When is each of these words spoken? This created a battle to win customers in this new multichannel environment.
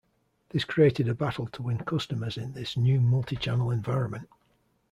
This 0.49 0.63
created 0.63 1.07
a 1.07 1.13
battle 1.13 1.45
to 1.49 1.61
win 1.61 1.77
customers 1.85 2.35
in 2.35 2.53
this 2.53 2.75
new 2.75 2.99
multichannel 2.99 3.71
environment. 3.71 4.27